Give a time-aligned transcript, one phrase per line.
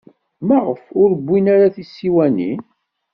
[0.47, 2.61] Maɣef ur wwin ara tisiwanin?